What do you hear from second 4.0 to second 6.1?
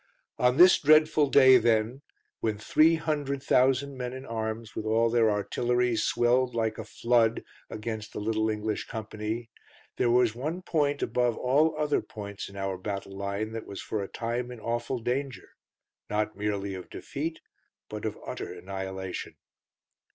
in arms with all their artillery